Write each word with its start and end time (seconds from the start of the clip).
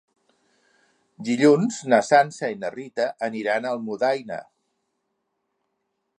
Dilluns 1.27 1.77
na 1.95 1.99
Sança 2.09 2.51
i 2.55 2.57
na 2.65 2.73
Rita 2.77 3.07
aniran 3.29 3.69
a 3.69 3.75
Almudaina. 3.77 4.41